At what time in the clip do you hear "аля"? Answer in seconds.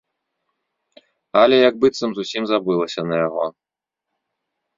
1.41-1.57